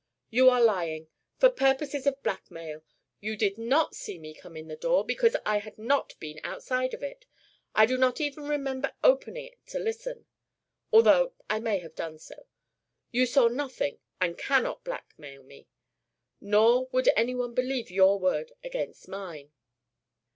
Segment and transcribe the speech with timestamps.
[0.31, 2.83] "You are lying for purposes of blackmail.
[3.19, 6.95] You did not see me come in the door, because I had not been outside
[6.95, 7.27] of it.
[7.75, 10.25] I do not even remember opening it to listen,
[10.91, 12.47] although I may have done so.
[13.11, 15.67] You saw nothing and cannot blackmail me.
[16.39, 19.51] Nor would any one believe your word against mine."